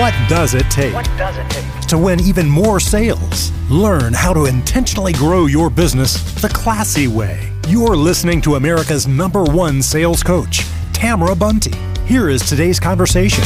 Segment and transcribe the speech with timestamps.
[0.00, 0.94] What does it take?
[0.94, 1.80] What does it take?
[1.88, 3.52] To win even more sales.
[3.68, 7.52] Learn how to intentionally grow your business the classy way.
[7.68, 11.74] You're listening to America's number one sales coach, Tamara Bunte.
[12.06, 13.44] Here is today's conversation.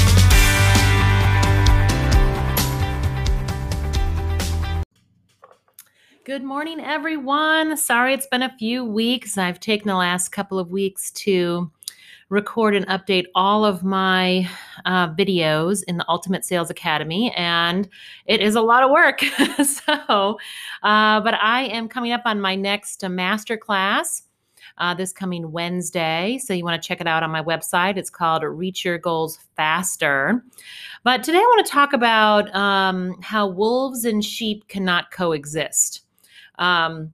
[6.23, 7.77] Good morning, everyone.
[7.77, 9.37] Sorry it's been a few weeks.
[9.37, 11.73] I've taken the last couple of weeks to
[12.29, 14.49] record and update all of my
[14.85, 17.89] uh, videos in the Ultimate Sales Academy, and
[18.27, 19.21] it is a lot of work.
[19.65, 20.39] so,
[20.83, 24.23] uh, but I am coming up on my next uh, master class.
[24.77, 26.37] Uh, this coming Wednesday.
[26.43, 27.97] So you want to check it out on my website.
[27.97, 30.43] It's called Reach Your Goals Faster.
[31.05, 36.01] But today I want to talk about um, how wolves and sheep cannot coexist.
[36.59, 37.13] Um,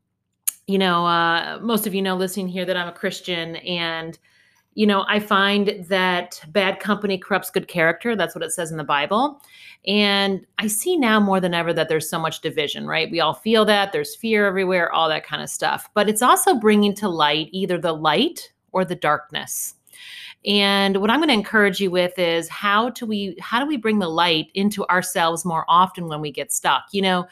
[0.67, 4.19] you know, uh, most of you know listening here that I'm a Christian, and
[4.75, 8.15] you know, I find that bad company corrupts good character.
[8.15, 9.43] That's what it says in the Bible.
[9.87, 13.11] And I see now more than ever that there's so much division, right?
[13.11, 13.93] We all feel that.
[13.93, 15.89] There's fear everywhere, all that kind of stuff.
[15.95, 19.75] But it's also bringing to light either the light or the darkness.
[20.47, 23.77] And what I'm going to encourage you with is how do we how do we
[23.77, 26.85] bring the light into ourselves more often when we get stuck?
[26.93, 27.29] You know,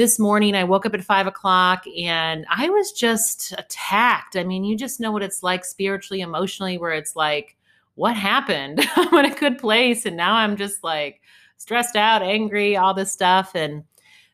[0.00, 4.34] this morning I woke up at five o'clock and I was just attacked.
[4.34, 7.54] I mean, you just know what it's like spiritually, emotionally, where it's like,
[7.96, 8.80] what happened?
[8.96, 10.06] I'm in a good place.
[10.06, 11.20] And now I'm just like
[11.58, 13.54] stressed out, angry, all this stuff.
[13.54, 13.84] And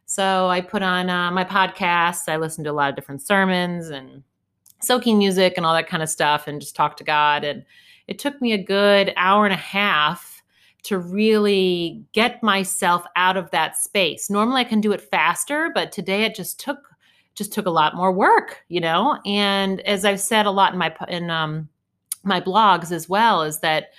[0.05, 2.29] so I put on uh, my podcasts.
[2.29, 4.23] I listened to a lot of different sermons and
[4.81, 7.43] soaking music and all that kind of stuff and just talked to God.
[7.43, 7.65] And
[8.07, 10.36] it took me a good hour and a half
[10.87, 14.31] to really get myself out of that space.
[14.31, 16.79] Normally I can do it faster, but today it just took
[17.35, 19.19] just took a lot more work, you know?
[19.27, 21.69] And as I've said a lot in my in um
[22.23, 23.91] my blogs as well is that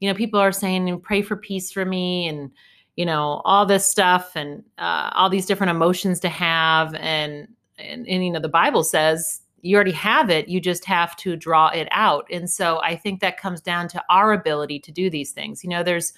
[0.00, 2.50] you know, people are saying pray for peace for me and
[2.96, 7.48] you know, all this stuff and uh, all these different emotions to have and,
[7.78, 11.36] and and you know, the Bible says you already have it you just have to
[11.36, 12.26] draw it out.
[12.30, 15.64] And so i think that comes down to our ability to do these things.
[15.64, 16.12] You know there's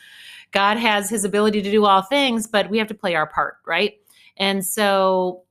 [0.52, 3.56] god has his ability to do all things but we have to play our part
[3.66, 3.94] right?
[4.36, 5.42] And so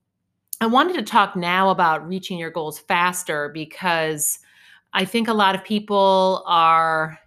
[0.59, 4.39] i wanted to talk now about reaching your goals faster because
[4.93, 7.19] i think a lot of people are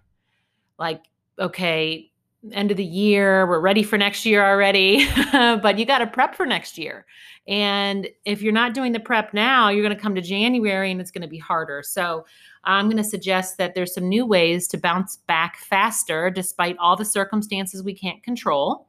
[0.77, 1.03] like
[1.39, 2.11] okay
[2.51, 6.35] end of the year we're ready for next year already but you got to prep
[6.35, 7.05] for next year
[7.47, 10.99] and if you're not doing the prep now, you're going to come to January and
[10.99, 11.83] it's going to be harder.
[11.83, 12.25] So
[12.63, 16.95] I'm going to suggest that there's some new ways to bounce back faster despite all
[16.95, 18.87] the circumstances we can't control.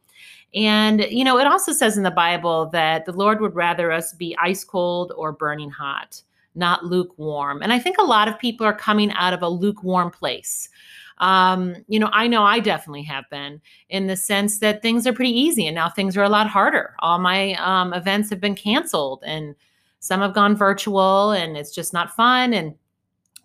[0.54, 4.14] And, you know, it also says in the Bible that the Lord would rather us
[4.14, 6.22] be ice cold or burning hot,
[6.54, 7.60] not lukewarm.
[7.60, 10.70] And I think a lot of people are coming out of a lukewarm place
[11.18, 15.12] um, you know, I know I definitely have been in the sense that things are
[15.12, 16.94] pretty easy and now things are a lot harder.
[17.00, 19.54] All my um, events have been canceled and
[20.00, 22.52] some have gone virtual and it's just not fun.
[22.52, 22.74] And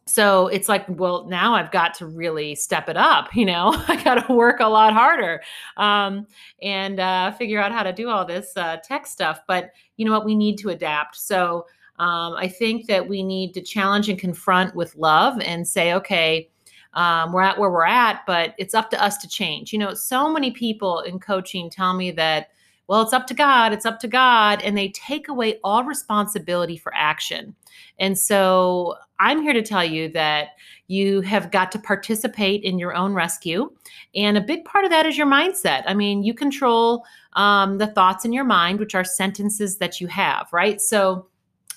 [0.06, 3.30] so it's like, well, now I've got to really step it up.
[3.36, 5.42] You know, I got to work a lot harder
[5.78, 6.28] um,
[6.62, 9.40] and uh, figure out how to do all this uh, tech stuff.
[9.48, 10.26] But you know what?
[10.26, 11.16] We need to adapt.
[11.16, 11.66] So
[12.00, 16.51] um, I think that we need to challenge and confront with love and say, okay,
[16.94, 19.72] um, we're at where we're at, but it's up to us to change.
[19.72, 22.50] You know, so many people in coaching tell me that,
[22.88, 26.78] well, it's up to God, it's up to God, and they take away all responsibility
[26.78, 27.56] for action.
[28.00, 30.50] And so I'm here to tell you that
[30.88, 33.72] you have got to participate in your own rescue.
[34.14, 35.84] And a big part of that is your mindset.
[35.86, 40.08] I mean, you control um, the thoughts in your mind, which are sentences that you
[40.08, 40.82] have, right?
[40.82, 41.28] So,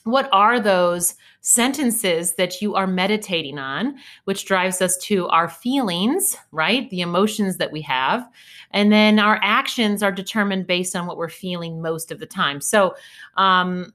[0.05, 6.37] what are those sentences that you are meditating on, which drives us to our feelings,
[6.53, 6.89] right?
[6.91, 8.29] The emotions that we have.
[8.71, 12.61] And then our actions are determined based on what we're feeling most of the time.
[12.61, 12.95] So,
[13.37, 13.95] um,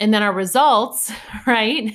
[0.00, 1.12] and then our results,
[1.46, 1.92] right?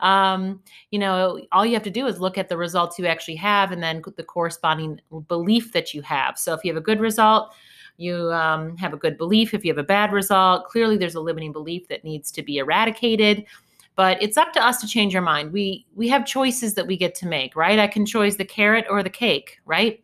[0.00, 0.62] um,
[0.92, 3.72] you know, all you have to do is look at the results you actually have
[3.72, 6.38] and then the corresponding belief that you have.
[6.38, 7.52] So if you have a good result,
[8.00, 9.52] you um, have a good belief.
[9.52, 12.58] If you have a bad result, clearly there's a limiting belief that needs to be
[12.58, 13.44] eradicated.
[13.96, 15.52] But it's up to us to change our mind.
[15.52, 17.78] We we have choices that we get to make, right?
[17.78, 20.02] I can choose the carrot or the cake, right?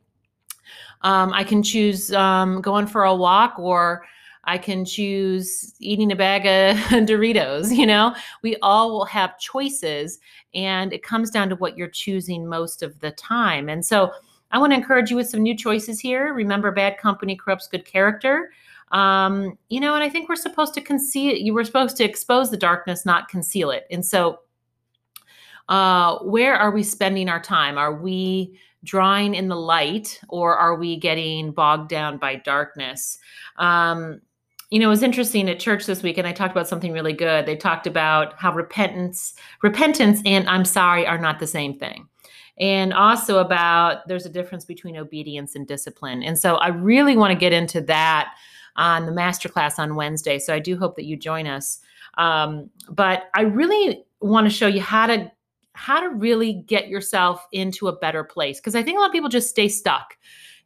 [1.02, 4.04] Um, I can choose um, going for a walk or
[4.46, 7.76] I can choose eating a bag of Doritos.
[7.76, 10.18] You know, we all will have choices,
[10.54, 13.68] and it comes down to what you're choosing most of the time.
[13.68, 14.12] And so,
[14.56, 16.32] I want to encourage you with some new choices here.
[16.32, 18.52] Remember, bad company corrupts good character.
[18.90, 22.50] Um, you know, and I think we're supposed to conceal, you were supposed to expose
[22.50, 23.86] the darkness, not conceal it.
[23.90, 24.40] And so,
[25.68, 27.76] uh, where are we spending our time?
[27.76, 33.18] Are we drawing in the light or are we getting bogged down by darkness?
[33.58, 34.22] Um,
[34.70, 37.12] you know, it was interesting at church this week, and I talked about something really
[37.12, 37.44] good.
[37.44, 42.08] They talked about how repentance, repentance, and I'm sorry are not the same thing,
[42.58, 46.22] and also about there's a difference between obedience and discipline.
[46.22, 48.34] And so, I really want to get into that
[48.76, 50.38] on the masterclass on Wednesday.
[50.38, 51.80] So I do hope that you join us.
[52.18, 55.30] Um, but I really want to show you how to
[55.74, 59.12] how to really get yourself into a better place because I think a lot of
[59.12, 60.16] people just stay stuck.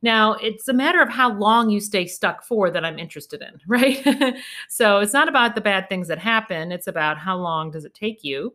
[0.03, 3.61] Now, it's a matter of how long you stay stuck for that I'm interested in,
[3.67, 4.37] right?
[4.69, 7.93] so it's not about the bad things that happen, it's about how long does it
[7.93, 8.55] take you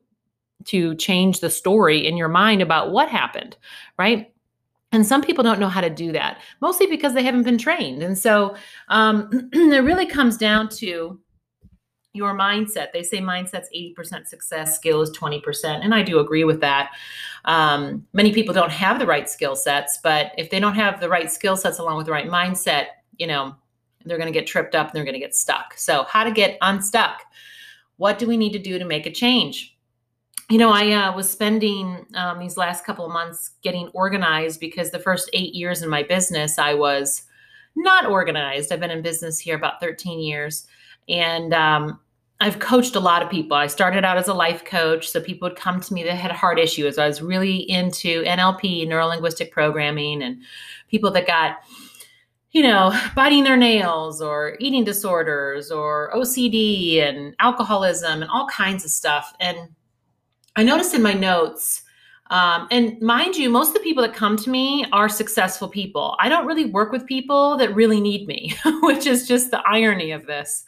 [0.65, 3.55] to change the story in your mind about what happened,
[3.97, 4.31] right?
[4.91, 8.01] And some people don't know how to do that, mostly because they haven't been trained.
[8.01, 8.55] And so
[8.87, 11.19] um, it really comes down to
[12.13, 12.93] your mindset.
[12.93, 15.83] They say mindset's 80% success, skill is 20%.
[15.83, 16.93] And I do agree with that.
[17.43, 21.09] Um, many people don't have the right skill sets, but if they don't have the
[21.09, 22.85] right skill sets along with the right mindset,
[23.17, 23.53] you know,
[24.05, 25.77] they're going to get tripped up and they're going to get stuck.
[25.77, 27.21] So, how to get unstuck?
[27.97, 29.74] What do we need to do to make a change?
[30.49, 34.91] You know, I uh, was spending um, these last couple of months getting organized because
[34.91, 37.23] the first eight years in my business, I was
[37.75, 38.71] not organized.
[38.71, 40.67] I've been in business here about 13 years.
[41.09, 41.99] And um,
[42.41, 43.55] I've coached a lot of people.
[43.57, 46.31] I started out as a life coach, so people would come to me that had
[46.31, 46.97] heart issues.
[46.97, 50.41] I was really into NLP, neuro linguistic programming, and
[50.89, 51.59] people that got,
[52.51, 58.83] you know, biting their nails or eating disorders or OCD and alcoholism and all kinds
[58.83, 59.33] of stuff.
[59.39, 59.57] And
[60.55, 61.83] I noticed in my notes,
[62.31, 66.15] um, and mind you, most of the people that come to me are successful people.
[66.19, 70.11] I don't really work with people that really need me, which is just the irony
[70.11, 70.65] of this.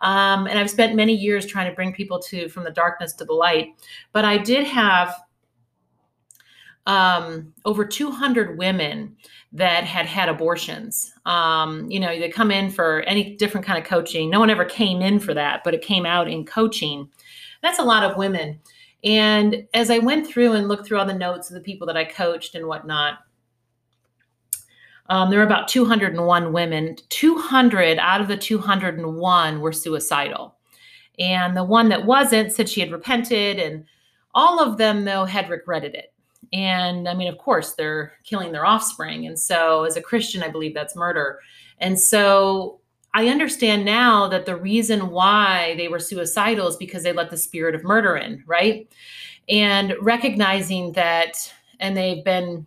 [0.00, 3.24] Um, and I've spent many years trying to bring people to from the darkness to
[3.24, 3.74] the light.
[4.12, 5.14] But I did have
[6.86, 9.16] um, over 200 women
[9.52, 11.12] that had had abortions.
[11.26, 14.30] Um, you know, they come in for any different kind of coaching.
[14.30, 17.08] No one ever came in for that, but it came out in coaching.
[17.62, 18.60] That's a lot of women.
[19.04, 21.96] And as I went through and looked through all the notes of the people that
[21.96, 23.18] I coached and whatnot,
[25.08, 26.96] um, there were about 201 women.
[27.08, 30.56] 200 out of the 201 were suicidal.
[31.18, 33.84] And the one that wasn't said she had repented, and
[34.34, 36.12] all of them, though, had regretted it.
[36.52, 39.26] And I mean, of course, they're killing their offspring.
[39.26, 41.40] And so, as a Christian, I believe that's murder.
[41.78, 42.80] And so,
[43.14, 47.36] I understand now that the reason why they were suicidal is because they let the
[47.36, 48.90] spirit of murder in, right?
[49.48, 52.66] And recognizing that, and they've been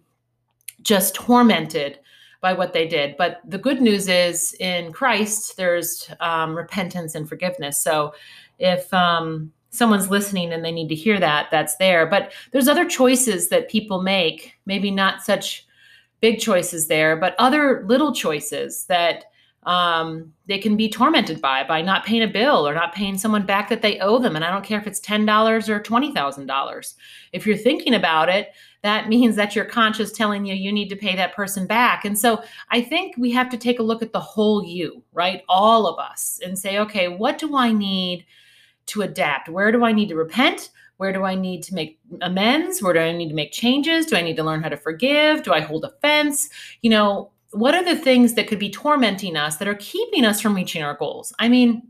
[0.81, 1.99] just tormented
[2.41, 3.15] by what they did.
[3.17, 7.81] But the good news is in Christ, there's um, repentance and forgiveness.
[7.81, 8.15] So
[8.57, 12.07] if um, someone's listening and they need to hear that, that's there.
[12.07, 15.67] But there's other choices that people make, maybe not such
[16.19, 19.25] big choices there, but other little choices that
[19.63, 23.45] um, they can be tormented by by not paying a bill or not paying someone
[23.45, 24.35] back that they owe them.
[24.35, 26.95] And I don't care if it's ten dollars or twenty thousand dollars.
[27.31, 30.95] If you're thinking about it, that means that your conscious telling you you need to
[30.95, 32.05] pay that person back.
[32.05, 35.43] And so I think we have to take a look at the whole you, right?
[35.47, 38.25] All of us, and say, okay, what do I need
[38.87, 39.47] to adapt?
[39.47, 40.71] Where do I need to repent?
[40.97, 42.81] Where do I need to make amends?
[42.81, 44.05] Where do I need to make changes?
[44.05, 45.43] Do I need to learn how to forgive?
[45.43, 46.49] Do I hold offense?
[46.81, 50.41] You know, what are the things that could be tormenting us that are keeping us
[50.41, 51.33] from reaching our goals?
[51.39, 51.87] I mean,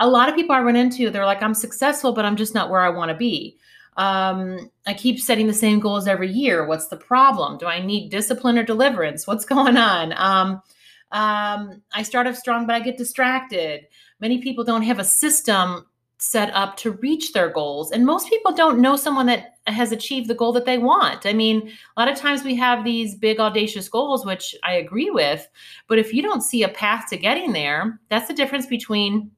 [0.00, 2.70] a lot of people I run into, they're like, I'm successful, but I'm just not
[2.70, 3.56] where I want to be.
[3.96, 6.64] Um, I keep setting the same goals every year.
[6.64, 7.58] What's the problem?
[7.58, 9.26] Do I need discipline or deliverance?
[9.26, 10.12] What's going on?
[10.16, 10.62] Um,
[11.10, 13.86] um, I start off strong, but I get distracted.
[14.20, 15.86] Many people don't have a system
[16.18, 17.92] set up to reach their goals.
[17.92, 21.26] And most people don't know someone that has achieved the goal that they want.
[21.26, 25.10] I mean, a lot of times we have these big, audacious goals, which I agree
[25.10, 25.48] with.
[25.88, 29.30] But if you don't see a path to getting there, that's the difference between,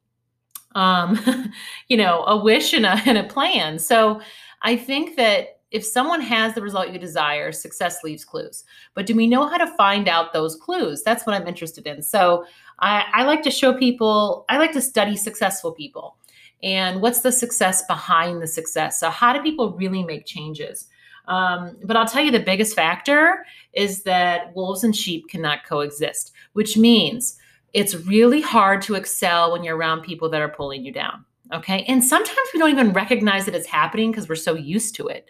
[0.74, 1.18] um,
[1.88, 3.78] you know, a wish and a, and a plan.
[3.78, 4.20] So
[4.62, 8.64] I think that if someone has the result you desire, success leaves clues.
[8.94, 11.02] But do we know how to find out those clues?
[11.02, 12.02] That's what I'm interested in.
[12.02, 12.44] So
[12.80, 16.16] I, I like to show people, I like to study successful people
[16.62, 19.00] and what's the success behind the success.
[19.00, 20.88] So, how do people really make changes?
[21.26, 26.32] Um, but I'll tell you the biggest factor is that wolves and sheep cannot coexist,
[26.54, 27.36] which means
[27.72, 31.24] it's really hard to excel when you're around people that are pulling you down.
[31.52, 31.84] Okay.
[31.84, 35.26] And sometimes we don't even recognize that it's happening because we're so used to it.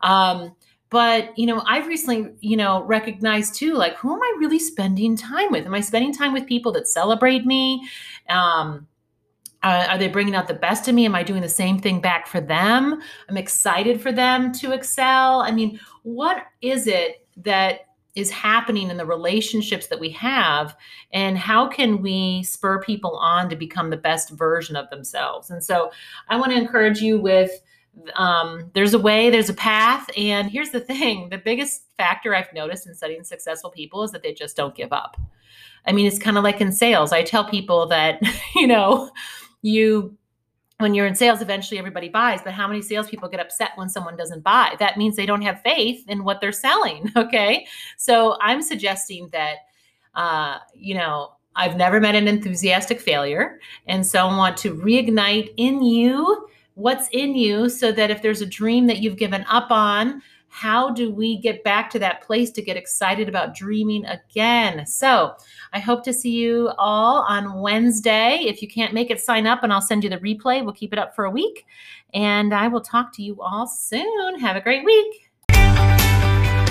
[0.00, 0.54] Um,
[0.90, 5.16] but you know i've recently you know recognized too like who am i really spending
[5.16, 7.82] time with am i spending time with people that celebrate me
[8.28, 8.86] um,
[9.64, 11.06] Uh, are they bringing out the best in me?
[11.06, 13.00] Am I doing the same thing back for them?
[13.28, 15.40] I'm excited for them to excel.
[15.40, 20.76] I mean, what is it that is happening in the relationships that we have
[21.12, 25.64] and how can we spur people on to become the best version of themselves and
[25.64, 25.90] so
[26.28, 27.50] i want to encourage you with
[28.16, 32.52] um, there's a way there's a path and here's the thing the biggest factor i've
[32.52, 35.20] noticed in studying successful people is that they just don't give up
[35.86, 38.20] i mean it's kind of like in sales i tell people that
[38.54, 39.10] you know
[39.64, 40.16] you
[40.78, 42.40] when you're in sales, eventually everybody buys.
[42.42, 44.74] But how many salespeople get upset when someone doesn't buy?
[44.80, 47.10] That means they don't have faith in what they're selling.
[47.16, 47.66] Okay.
[47.96, 49.58] So I'm suggesting that,
[50.14, 53.60] uh, you know, I've never met an enthusiastic failure.
[53.86, 58.42] And so I want to reignite in you what's in you so that if there's
[58.42, 60.20] a dream that you've given up on,
[60.54, 64.86] how do we get back to that place to get excited about dreaming again?
[64.86, 65.34] So
[65.72, 68.36] I hope to see you all on Wednesday.
[68.46, 70.62] If you can't make it, sign up and I'll send you the replay.
[70.62, 71.66] We'll keep it up for a week.
[72.14, 74.38] And I will talk to you all soon.
[74.38, 75.28] Have a great week.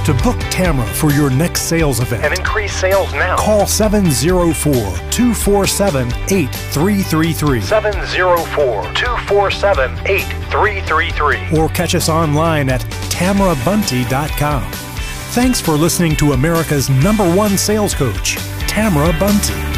[0.06, 6.08] To book Tamra for your next sales event and increase sales now, call 704 247
[6.08, 12.82] 8333 704 247 8333 or catch us online at
[13.14, 14.72] tamrabunty.com.
[15.34, 18.36] Thanks for listening to America's number one sales coach,
[18.68, 19.73] Tamra Bunty.